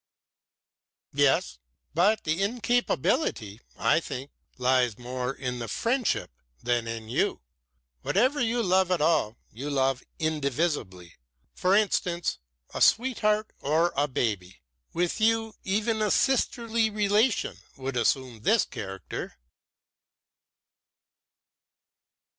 "Yes, 1.13 1.59
but 1.93 2.23
the 2.23 2.41
incapability, 2.41 3.61
I 3.77 3.99
think, 3.99 4.31
lies 4.57 4.97
more 4.97 5.31
in 5.31 5.59
the 5.59 5.67
friendship 5.67 6.31
than 6.63 6.87
in 6.87 7.07
you. 7.07 7.41
Whatever 8.01 8.41
you 8.41 8.63
love 8.63 8.89
at 8.89 8.99
all, 8.99 9.37
you 9.51 9.69
love 9.69 10.01
indivisibly; 10.17 11.17
for 11.53 11.75
instance, 11.75 12.39
a 12.73 12.81
sweetheart 12.81 13.53
or 13.59 13.93
a 13.95 14.07
baby. 14.07 14.63
With 14.91 15.21
you 15.21 15.53
even 15.63 16.01
a 16.01 16.09
sisterly 16.09 16.89
relation 16.89 17.57
would 17.77 17.95
assume 17.95 18.41
this 18.41 18.65
character." 18.65 19.37